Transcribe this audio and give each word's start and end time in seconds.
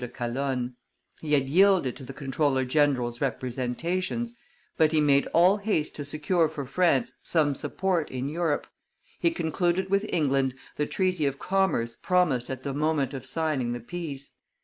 de 0.03 0.07
Calonne; 0.07 0.75
he 1.19 1.33
had 1.33 1.47
yielded 1.47 1.95
to 1.95 2.03
the 2.03 2.11
comptroller 2.11 2.65
general's 2.65 3.21
representations, 3.21 4.35
but 4.75 4.91
he 4.91 4.99
made 4.99 5.27
all 5.27 5.57
haste 5.57 5.95
to 5.95 6.03
secure 6.03 6.49
for 6.49 6.65
France 6.65 7.13
some 7.21 7.53
support 7.53 8.09
in 8.09 8.27
Europe; 8.27 8.65
he 9.19 9.29
concluded 9.29 9.91
with 9.91 10.11
England 10.11 10.55
the 10.75 10.87
treaty 10.87 11.27
of 11.27 11.37
commerce 11.37 11.95
promised 11.95 12.49
at 12.49 12.63
the 12.63 12.73
moment 12.73 13.13
of 13.13 13.27
signing 13.27 13.73
the 13.73 13.79
peace. 13.79 14.33